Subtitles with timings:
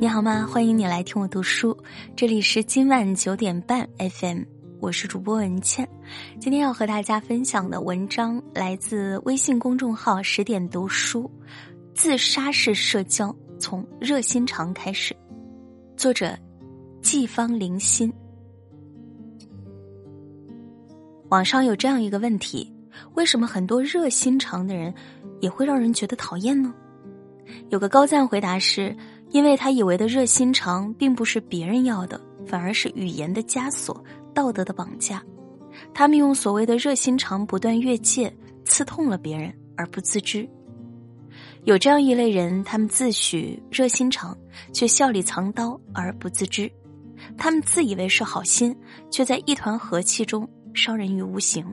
[0.00, 0.46] 你好吗？
[0.50, 1.76] 欢迎你来听我读书，
[2.16, 4.44] 这里是今晚九点半 FM，
[4.80, 5.86] 我是主播文倩。
[6.40, 11.30] 今天要和大家分享的文章来自微信公众号十点读书，
[11.94, 15.14] 自杀式社交从热心肠开始，
[15.98, 16.34] 作者
[17.02, 18.10] 季芳林心。
[21.28, 22.72] 网上有这样一个问题：
[23.16, 24.94] 为什么很多热心肠的人
[25.42, 26.72] 也会让人觉得讨厌呢？
[27.68, 28.96] 有个高赞回答是。
[29.30, 35.22] 因为他以为的热心肠并不是别人要的，反而是语言的枷锁、道德的绑架。
[35.94, 38.32] 他们用所谓的热心肠不断越界，
[38.64, 40.48] 刺痛了别人而不自知。
[41.64, 44.36] 有这样一类人，他们自诩热心肠，
[44.72, 46.70] 却笑里藏刀而不自知。
[47.36, 48.74] 他们自以为是好心，
[49.10, 51.64] 却在一团和气中伤人于无形。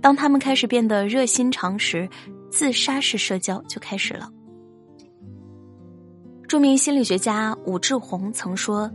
[0.00, 2.08] 当他们开始变得热心肠时，
[2.50, 4.28] 自杀式社交就开始了。
[6.52, 8.92] 著名心理学家武志红曾说：“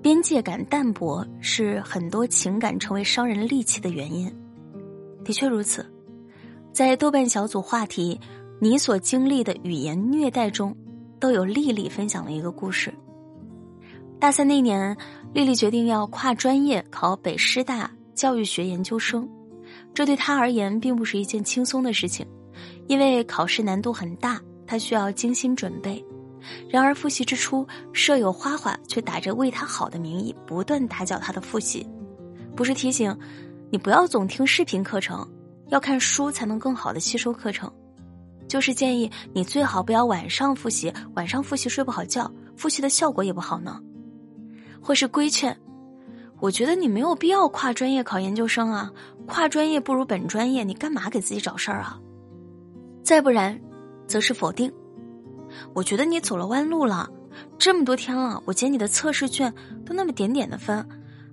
[0.00, 4.32] 边界感淡薄是很多情感成为伤人利器的原因。”
[5.26, 5.84] 的确如此，
[6.72, 8.16] 在豆瓣小组话题
[8.62, 10.72] “你所经历的语言虐待”中，
[11.18, 12.94] 都有丽丽分享了一个故事。
[14.20, 14.96] 大三那年，
[15.34, 19.28] 丽丽决定要跨专业考北师大教育学研究生，
[19.92, 22.24] 这对她而言并不是一件轻松的事情，
[22.86, 26.00] 因为考试难度很大，她需要精心准备。
[26.68, 31.86] 然而复习之初，舍友花花却打着为他好的名义，不断打搅他的复习。
[32.56, 33.16] 不是提醒
[33.70, 35.26] 你不要总听视频课程，
[35.68, 37.72] 要看书才能更好的吸收课程，
[38.48, 43.80] 就是建议你最好不要晚上复习，晚上复习睡不好觉，复习的效果也不好呢。
[44.82, 45.56] 或是规劝，
[46.40, 48.90] 我觉得你没有必要跨专业考研究生啊，
[49.26, 52.00] 跨专业不如本专业，你干嘛给自己找事儿啊？
[53.02, 53.58] 再不然，
[54.06, 54.72] 则是否定。
[55.74, 57.08] 我觉得你走了弯路了，
[57.58, 59.52] 这么多天了，我捡你的测试卷
[59.84, 60.76] 都那么点点的分，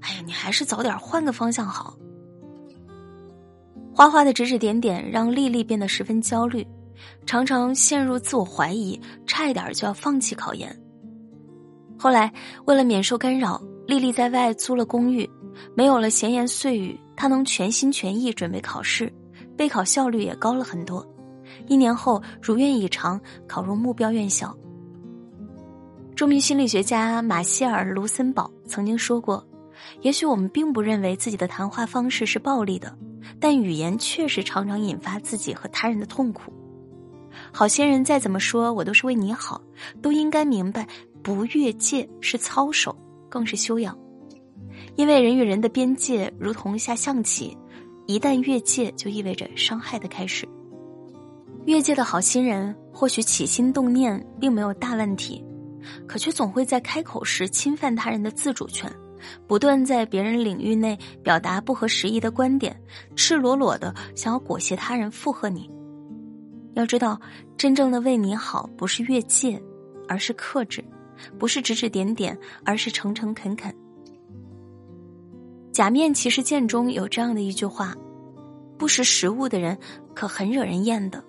[0.02, 1.98] 哎呀，你还是早点换个方向好。
[3.94, 6.66] 花花的指指点点让丽丽变得十分焦虑，
[7.26, 10.73] 常常陷入自我怀疑，差一点就要放弃考研。
[11.98, 12.32] 后来
[12.66, 15.27] 为了免受干扰，丽丽在外租了公寓，
[15.76, 19.11] 没有了闲言碎语，她能全心全意准备考试，
[19.58, 21.04] 备考效率也高了很多。
[21.67, 24.55] 一年后，如愿以偿考入目标院校。
[26.15, 29.47] 著名心理学家马歇尔·卢森堡曾经说过
[30.02, 32.97] ：“也许我们并不认为自己的谈话方式是暴力的，
[33.39, 36.52] 但语言确实常常引发自己和他人的痛苦。
[37.53, 39.61] 好些人再怎么说我都是为你好，
[40.02, 40.87] 都应该明白，
[41.21, 42.97] 不越界是操守，
[43.29, 43.95] 更是修养。
[44.95, 47.55] 因为人与人的边界如同下象棋，
[48.08, 50.49] 一旦越界，就意味着伤害的开始。”
[51.67, 55.44] 越界的好心人或许起心动念并没有大问题，
[56.08, 58.89] 可却总会在开口时侵犯他人的自主权，
[59.45, 62.73] 不断在别人领域内表达不合时宜的观点，
[63.17, 65.70] 赤裸裸的想要裹挟他人附和你。
[66.76, 67.20] 要知道，
[67.58, 69.61] 真正的为你好不是越界，
[70.08, 70.82] 而是克制；
[71.38, 73.76] 不是指指点点，而是诚诚恳恳。
[75.73, 77.94] 假面骑士剑中有这样的一句话
[78.80, 79.77] ：“不识时务的人，
[80.16, 81.22] 可很惹人厌的。”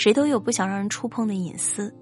[0.00, 1.94] 谁都有不想让人触碰的隐私，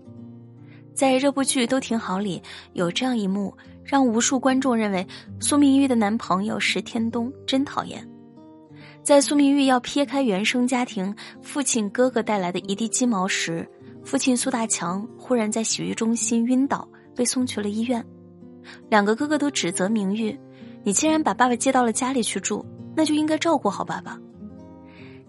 [0.94, 2.41] 在这部剧都挺好里
[2.75, 5.04] 有这样一幕，让无数观众认为
[5.41, 8.08] 苏明玉的男朋友石天东真讨厌。
[9.03, 13.69] 在苏明玉要撇开原生家庭父亲哥哥带来的一地鸡毛时，
[14.04, 18.06] 父亲苏大强忽然在洗浴中心晕倒，被送去了医院。
[18.88, 20.38] 两个哥哥都指责明玉
[20.87, 22.64] ：“你既然把爸爸接到了家里去住，
[22.94, 24.16] 那就应该照顾好爸爸。”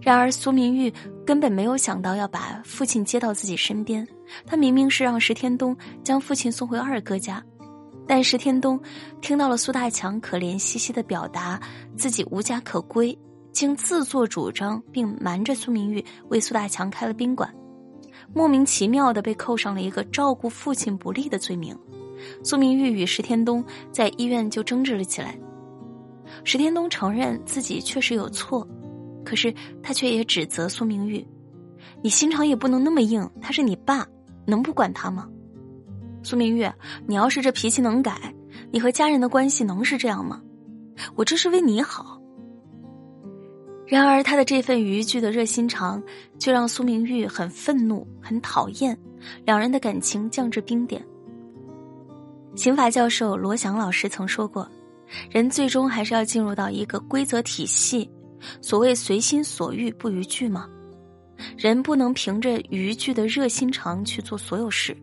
[0.02, 0.92] 然而，苏明玉
[1.26, 4.08] 根本没有想到要把父亲接到自己身边。
[4.46, 7.44] 他明明是让石天东将父亲送回二哥家，
[8.08, 8.80] 但石天东
[9.22, 11.60] 听到了苏大强可怜兮兮的表达
[11.98, 13.18] 自己无家可归，
[13.52, 17.54] 竟自作主张并瞒着苏明玉为苏大强开了宾馆，
[18.34, 21.78] 莫名其妙的被扣上了一个照顾父亲不利的罪名。
[22.44, 25.38] 苏明玉与石天东在医院就争执了起来。
[26.44, 28.66] 石天东承认自己确实有错。
[29.24, 31.26] 可是他却也指责苏明玉
[32.02, 34.08] ：“你心肠也不能那么硬，他是你爸，
[34.46, 35.28] 能不管他吗？”
[36.24, 36.70] 苏明玉，
[37.08, 38.34] 你要是这脾气能改，
[38.72, 40.42] 你和家人的关系能是这样吗？
[41.16, 42.20] 我这是为你好。
[43.88, 46.04] 然而他的这份逾矩的热心肠，
[46.38, 48.96] 却让苏明玉很愤怒、很讨厌，
[49.46, 51.04] 两人的感情降至冰点。
[52.56, 54.70] 刑法教授罗翔老师曾说过
[55.32, 58.10] ：“人最终还是要进入到一个规则体系。”
[58.62, 60.68] 所谓随心所欲不逾矩吗？
[61.58, 64.96] 人不能凭着逾矩的热心肠去做所有事，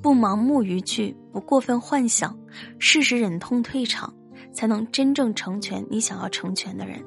[0.00, 2.38] 不盲目逾矩，不过分幻想，
[2.78, 4.14] 适时忍痛退场，
[4.52, 7.02] 才能真正成全你想要成全的人。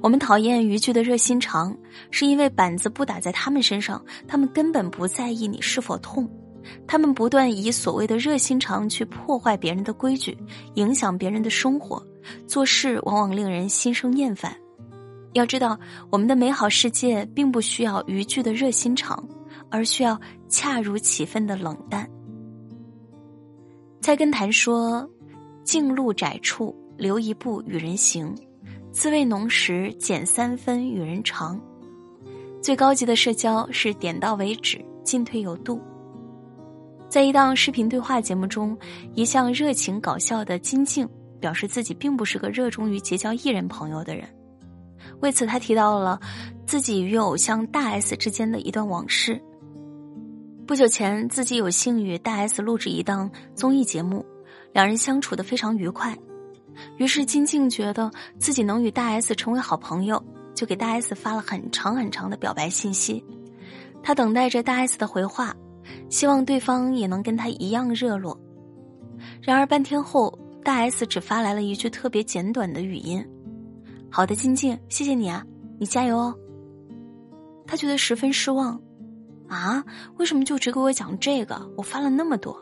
[0.00, 1.76] 我们讨厌逾矩的热心肠，
[2.12, 6.30] 是因为板子不打在他们身上，他们根本不在意你是否痛。
[6.86, 10.38] 他们不断以所谓的热心肠去破坏别人的规矩，
[10.74, 12.00] 影响别人的生活，
[12.46, 14.56] 做事往往令人心生厌烦。
[15.32, 15.78] 要知道，
[16.10, 19.26] 我们的美好世界并不需要逾矩的热心肠，
[19.70, 22.08] 而需要恰如其分的冷淡。
[24.00, 25.08] 菜根谭说
[25.64, 28.34] ：“径路窄处留一步与人行，
[28.90, 31.60] 滋味浓时减三分与人长。”
[32.60, 35.80] 最高级的社交是点到为止，进退有度。
[37.08, 38.76] 在一档视频对话节目中，
[39.14, 41.08] 一向热情搞笑的金靖
[41.40, 44.28] 表示自己并不是个热衷于结交艺人朋友的人。
[45.20, 46.20] 为此，他提到了
[46.66, 49.40] 自己与偶像大 S 之间的一段往事。
[50.66, 54.24] 不久前，自己有幸与大 S 录制一档综艺节目，
[54.72, 56.16] 两人相处的非常愉快。
[56.96, 60.22] 于是，金靖觉得自己能与大 S 成为好朋友，
[60.54, 63.22] 就给大 S 发了很长很长的表白信息。
[64.02, 65.54] 他等待着大 S 的回话，
[66.08, 68.38] 希望对方也能跟他一样热络。
[69.42, 73.22] 然而，半天后，大 S 只发来了一句特别简短的语音。
[74.14, 75.42] 好的，静静，谢谢你啊，
[75.80, 76.38] 你加油哦。
[77.66, 78.78] 他觉得十分失望，
[79.48, 79.82] 啊，
[80.18, 81.66] 为什么就只给我讲这个？
[81.78, 82.54] 我发了那么多。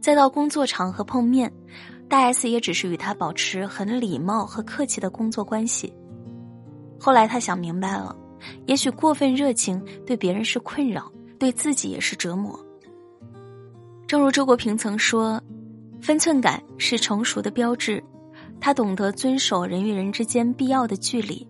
[0.00, 1.52] 再到工作场合碰面，
[2.08, 5.92] 大 S 也只是与他保持很礼貌和客气的工作关系。
[6.98, 8.16] 后来他想明白了，
[8.64, 12.58] 也许过分热情对别人是困扰，对自己也是折磨。
[14.06, 15.38] 正如周国平曾说
[16.00, 18.02] ：“分寸感是成熟的标志。”
[18.64, 21.46] 他懂得遵守人与人之间必要的距离，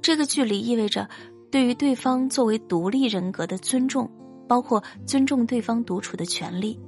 [0.00, 1.08] 这个距离意味着
[1.50, 4.08] 对于对方作为独立人格的尊重，
[4.46, 6.78] 包括尊重对方独处的权利。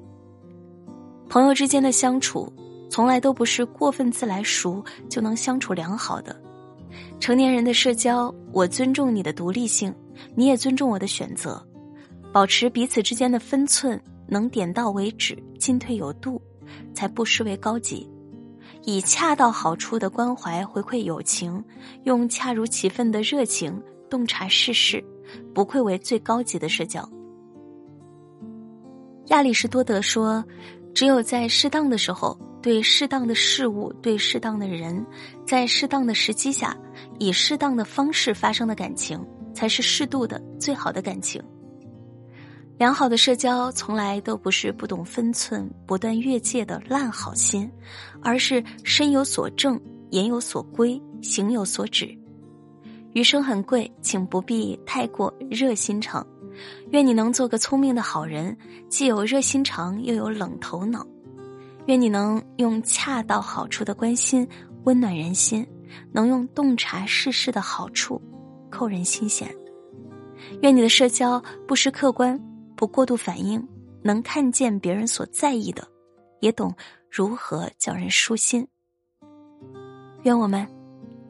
[1.29, 2.49] 朋友之间的相处，
[2.89, 6.41] 从来都不是过分自来熟就能相处良好的。
[7.19, 9.93] 成年人的社交，我尊重你的独立性，
[10.37, 11.61] 你也尊重我的选择，
[12.33, 16.41] 保持彼此之间的分寸，能点到为止，进退有度，
[16.95, 18.09] 才不失为高级。
[18.87, 21.63] 以恰到好处的关怀回馈友情，
[22.05, 25.05] 用恰如其分的热情洞察世事，
[25.53, 27.07] 不愧为最高级的社交。
[29.27, 30.43] 亚里士多德说
[30.95, 35.05] ：“只有在适当的时候，对适当的事物、对适当的人，
[35.45, 36.77] 在适当的时机下，
[37.19, 39.21] 以适当的方式发生的感情，
[39.53, 41.43] 才是适度的最好的感情。”
[42.79, 47.71] 良好的社交从来都不是不懂分寸、不断越界的烂好心，
[48.23, 49.81] 而是身有所正、
[50.11, 52.07] 言有所规、行有所止。
[53.15, 56.27] 余生很贵，请不必太过热心肠。
[56.91, 58.55] 愿你能做个聪明的好人，
[58.91, 61.07] 既有热心肠，又有冷头脑。
[61.87, 64.47] 愿你能用恰到好处的关心
[64.85, 65.67] 温暖人心，
[66.13, 68.21] 能用洞察世事的好处
[68.69, 69.49] 扣人心弦。
[70.61, 72.39] 愿你的社交不失客观。
[72.77, 73.67] 不过度反应，
[74.03, 75.87] 能看见别人所在意的，
[76.41, 76.73] 也懂
[77.11, 78.67] 如何叫人舒心。
[80.25, 80.67] 愿我们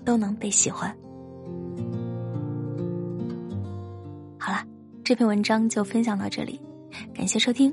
[0.04, 0.90] 都能被喜欢。
[4.38, 4.64] 好了，
[5.04, 6.60] 这篇文章就分享到这里，
[7.14, 7.72] 感谢收听。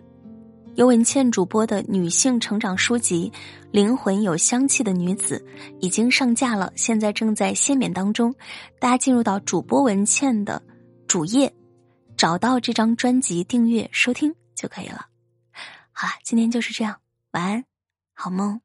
[0.76, 3.32] 由文倩主播的女性成长书籍
[3.72, 5.38] 《灵魂有香气的女子》
[5.80, 8.34] 已经上架了，现在正在限免当中。
[8.80, 10.62] 大家进入到主播文倩的
[11.08, 11.54] 主页。
[12.18, 15.08] 找到这张专辑，订阅收听就可以了。
[15.92, 17.00] 好了，今天就是这样，
[17.32, 17.66] 晚安，
[18.14, 18.64] 好梦。